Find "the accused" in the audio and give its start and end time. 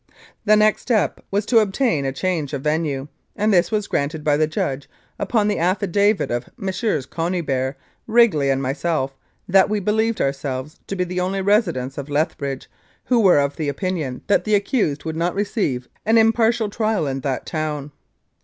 14.43-15.05